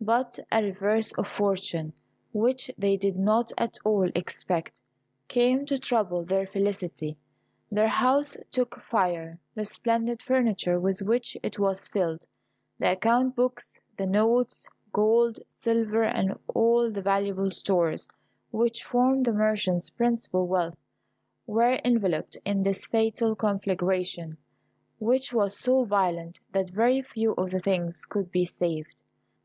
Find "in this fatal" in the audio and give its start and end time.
22.44-23.34